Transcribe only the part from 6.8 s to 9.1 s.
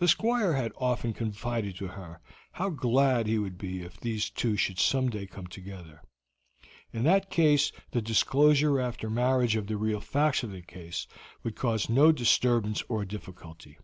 In that case the disclosure after